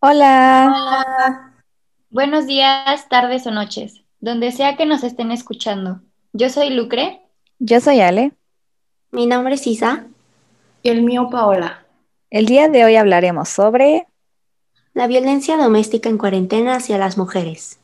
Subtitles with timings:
[0.00, 1.52] Hola, Hola,
[2.10, 6.00] Buenos días, tardes o noches, donde sea que nos estén escuchando.
[6.32, 7.22] Yo soy Lucre.
[7.58, 8.32] yo soy Ale.
[9.10, 10.06] mi nombre es Isa.
[10.82, 11.86] Y el mío, Paola.
[12.30, 14.06] El día de hoy hablaremos sobre
[14.94, 17.78] La violencia doméstica en cuarentena hacia las mujeres.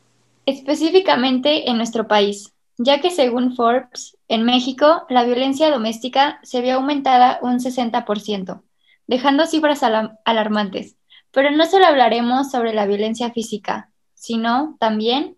[0.47, 6.75] específicamente en nuestro país, ya que según Forbes, en México la violencia doméstica se vio
[6.77, 8.63] aumentada un 60%,
[9.07, 9.83] dejando cifras
[10.25, 10.97] alarmantes.
[11.33, 15.37] Pero no solo hablaremos sobre la violencia física, sino también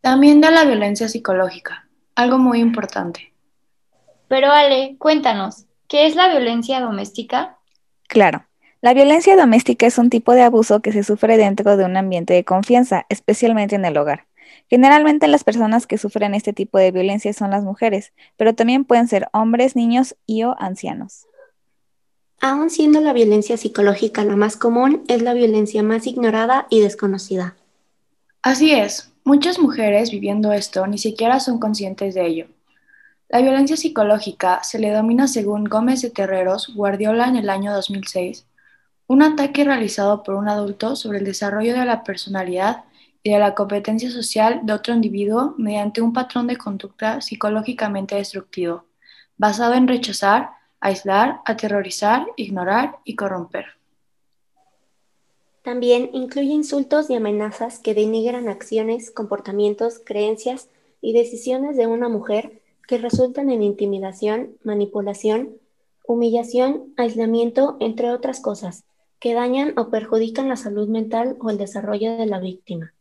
[0.00, 3.32] También de la violencia psicológica, algo muy importante.
[4.28, 7.58] Pero Ale, cuéntanos, ¿qué es la violencia doméstica?
[8.06, 8.46] Claro,
[8.80, 12.34] la violencia doméstica es un tipo de abuso que se sufre dentro de un ambiente
[12.34, 14.26] de confianza, especialmente en el hogar.
[14.68, 19.08] Generalmente las personas que sufren este tipo de violencia son las mujeres, pero también pueden
[19.08, 21.26] ser hombres, niños y o ancianos.
[22.40, 27.56] Aun siendo la violencia psicológica la más común, es la violencia más ignorada y desconocida.
[28.42, 32.46] Así es, muchas mujeres viviendo esto ni siquiera son conscientes de ello.
[33.28, 38.46] La violencia psicológica se le domina según Gómez de Terreros Guardiola en el año 2006,
[39.08, 42.84] un ataque realizado por un adulto sobre el desarrollo de la personalidad
[43.22, 48.84] y de la competencia social de otro individuo mediante un patrón de conducta psicológicamente destructivo,
[49.36, 53.66] basado en rechazar, aislar, aterrorizar, ignorar y corromper.
[55.62, 60.68] También incluye insultos y amenazas que denigran acciones, comportamientos, creencias
[61.00, 65.56] y decisiones de una mujer que resultan en intimidación, manipulación,
[66.06, 68.84] humillación, aislamiento, entre otras cosas,
[69.18, 72.94] que dañan o perjudican la salud mental o el desarrollo de la víctima.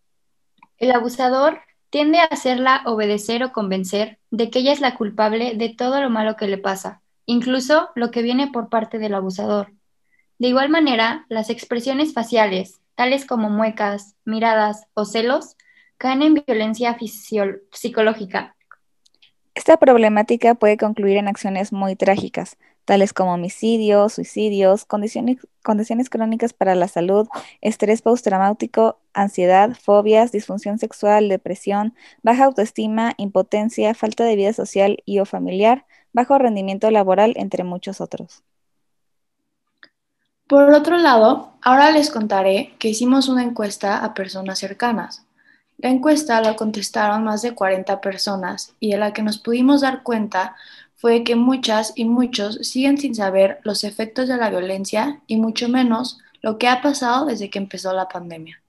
[0.77, 1.59] El abusador
[1.89, 6.09] tiende a hacerla obedecer o convencer de que ella es la culpable de todo lo
[6.09, 9.73] malo que le pasa, incluso lo que viene por parte del abusador.
[10.37, 15.55] De igual manera, las expresiones faciales, tales como muecas, miradas o celos,
[15.97, 16.97] caen en violencia
[17.71, 18.55] psicológica.
[19.53, 26.53] Esta problemática puede concluir en acciones muy trágicas, tales como homicidios, suicidios, condiciones, condiciones crónicas
[26.53, 27.27] para la salud,
[27.61, 35.19] estrés postraumático, ansiedad, fobias, disfunción sexual, depresión, baja autoestima, impotencia, falta de vida social y
[35.19, 35.85] o familiar,
[36.15, 38.41] bajo rendimiento laboral, entre muchos otros.
[40.47, 45.25] Por otro lado, ahora les contaré que hicimos una encuesta a personas cercanas.
[45.77, 50.03] La encuesta la contestaron más de 40 personas y de la que nos pudimos dar
[50.03, 50.55] cuenta
[50.95, 55.67] fue que muchas y muchos siguen sin saber los efectos de la violencia y mucho
[55.67, 58.61] menos lo que ha pasado desde que empezó la pandemia.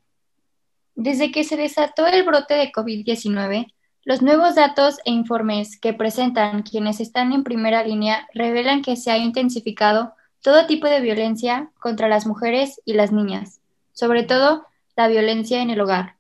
[0.97, 3.73] Desde que se desató el brote de COVID-19,
[4.06, 9.11] los nuevos datos e informes que presentan quienes están en primera línea revelan que se
[9.11, 13.59] ha intensificado todo tipo de violencia contra las mujeres y las niñas,
[13.93, 14.65] sobre todo
[14.95, 16.15] la violencia en el hogar.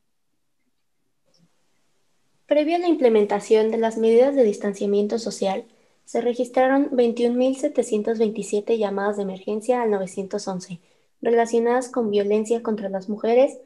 [2.46, 5.64] Previo a la implementación de las medidas de distanciamiento social,
[6.04, 10.80] se registraron 21.727 llamadas de emergencia al 911
[11.22, 13.58] relacionadas con violencia contra las mujeres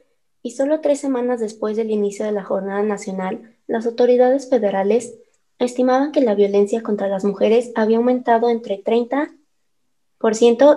[0.43, 5.15] y solo tres semanas después del inicio de la jornada nacional, las autoridades federales
[5.57, 9.29] estimaban que la violencia contra las mujeres había aumentado entre 30%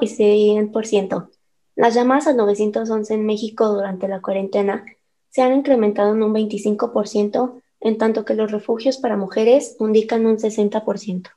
[0.00, 1.30] y 100%.
[1.74, 4.84] Las llamadas al 911 en México durante la cuarentena
[5.28, 10.38] se han incrementado en un 25%, en tanto que los refugios para mujeres indican un
[10.38, 11.30] 60%.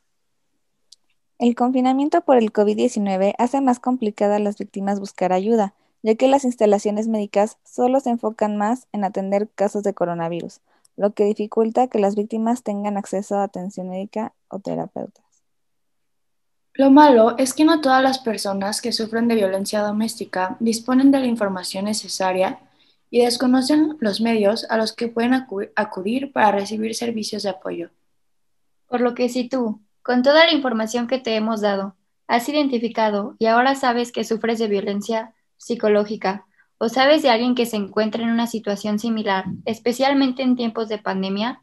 [1.40, 5.74] El confinamiento por el COVID-19 hace más complicada a las víctimas buscar ayuda,
[6.04, 10.62] ya que las instalaciones médicas solo se enfocan más en atender casos de coronavirus,
[10.98, 15.24] lo que dificulta que las víctimas tengan acceso a atención médica o terapeutas.
[16.74, 21.20] Lo malo es que no todas las personas que sufren de violencia doméstica disponen de
[21.20, 22.60] la información necesaria
[23.10, 27.92] y desconocen los medios a los que pueden acu- acudir para recibir servicios de apoyo.
[28.88, 31.96] Por lo que si tú, con toda la información que te hemos dado,
[32.28, 36.46] has identificado y ahora sabes que sufres de violencia psicológica
[36.78, 40.98] o sabes de alguien que se encuentra en una situación similar, especialmente en tiempos de
[40.98, 41.62] pandemia,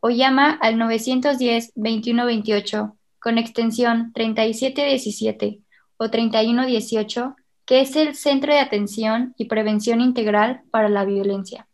[0.00, 5.60] o llama al 910-2128 con extensión 3717
[5.96, 7.34] o 3118,
[7.66, 11.66] que es el Centro de Atención y Prevención Integral para la Violencia.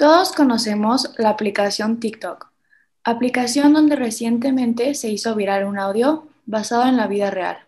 [0.00, 2.46] Todos conocemos la aplicación TikTok,
[3.04, 7.58] aplicación donde recientemente se hizo viral un audio basado en la vida real.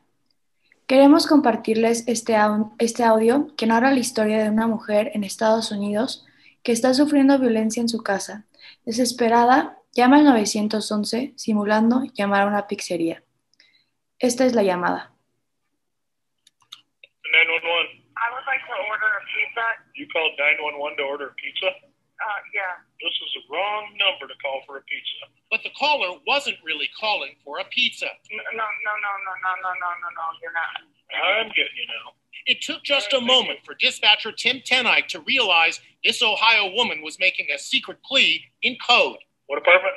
[0.87, 5.73] Queremos compartirles este, au- este audio que narra la historia de una mujer en Estados
[5.73, 6.25] Unidos
[6.63, 8.47] que está sufriendo violencia en su casa.
[8.87, 13.23] Desesperada, llama al 911 simulando llamar a una pizzería.
[14.19, 15.13] Esta es la llamada.
[17.29, 18.01] 911.
[18.17, 19.65] I would like to order a pizza.
[19.97, 21.92] You called 911 to order a pizza?
[22.23, 22.79] Uh, yeah.
[23.03, 25.27] This is the wrong number to call for a pizza.
[25.51, 28.07] But the caller wasn't really calling for a pizza.
[28.07, 30.87] No, no, no, no, no, no, no, no, no, no, you're not.
[31.11, 32.15] I'm getting you now.
[32.47, 37.19] It took just a moment for dispatcher Tim Tenike to realize this Ohio woman was
[37.19, 39.19] making a secret plea in code.
[39.47, 39.95] What apartment?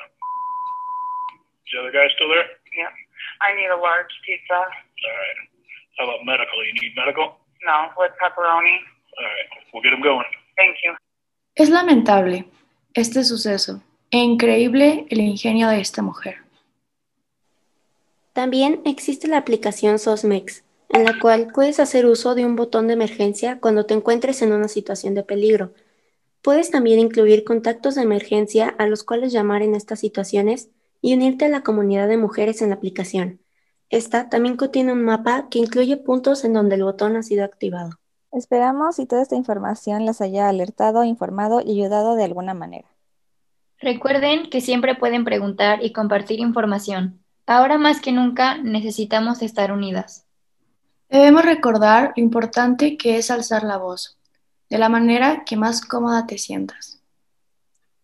[1.66, 2.46] Is the other guy still there?
[2.78, 2.90] Yeah.
[3.42, 4.54] I need a large pizza.
[4.54, 5.38] All right.
[5.98, 6.58] How about medical?
[6.66, 7.38] You need medical?
[7.66, 8.78] No, with pepperoni.
[9.18, 9.48] All right.
[9.74, 10.26] We'll get him going.
[10.58, 10.94] Thank you.
[11.58, 12.50] Es lamentable
[12.94, 13.82] este suceso
[14.12, 16.36] e increíble el ingenio de esta mujer.
[18.34, 22.94] También existe la aplicación SOSMEX, en la cual puedes hacer uso de un botón de
[22.96, 25.72] emergencia cuando te encuentres en una situación de peligro.
[26.42, 31.46] Puedes también incluir contactos de emergencia a los cuales llamar en estas situaciones y unirte
[31.46, 33.40] a la comunidad de mujeres en la aplicación.
[33.90, 37.92] Esta también contiene un mapa que incluye puntos en donde el botón ha sido activado.
[38.36, 42.90] Esperamos y toda esta información las haya alertado, informado y ayudado de alguna manera.
[43.80, 47.24] Recuerden que siempre pueden preguntar y compartir información.
[47.46, 50.26] Ahora más que nunca necesitamos estar unidas.
[51.10, 54.18] Debemos recordar lo importante que es alzar la voz,
[54.70, 57.00] de la manera que más cómoda te sientas.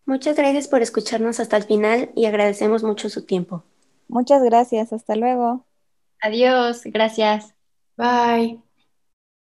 [0.06, 3.64] Muchas gracias por escucharnos hasta el final y agradecemos mucho su tiempo.
[4.08, 5.66] Muchas gracias, hasta luego.
[6.22, 7.54] Adiós, gracias.
[7.98, 8.71] Bye.